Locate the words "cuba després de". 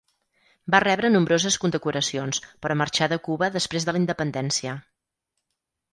3.31-3.95